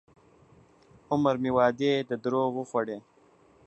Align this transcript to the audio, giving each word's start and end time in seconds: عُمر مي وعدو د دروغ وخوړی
عُمر 1.11 1.35
مي 1.43 1.51
وعدو 1.55 1.91
د 2.09 2.11
دروغ 2.23 2.49
وخوړی 2.55 2.97